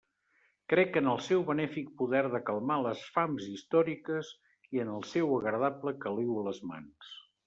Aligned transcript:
Crec 0.71 0.95
en 1.01 1.07
el 1.09 1.19
seu 1.25 1.41
benèfic 1.49 1.91
poder 1.99 2.21
de 2.35 2.39
calmar 2.47 2.77
les 2.85 3.03
fams 3.17 3.49
històriques 3.55 4.31
i 4.77 4.81
en 4.85 4.89
el 4.95 5.05
seu 5.11 5.37
agradable 5.37 5.95
caliu 6.07 6.41
a 6.45 6.47
les 6.49 6.63
mans. 6.73 7.13